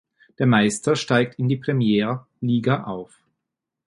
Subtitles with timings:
[0.39, 3.19] Der Meister steigt in die Premijer Liga auf.